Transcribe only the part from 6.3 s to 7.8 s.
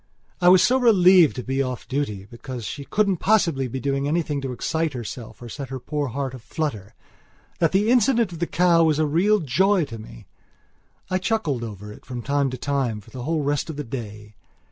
a flutteringthat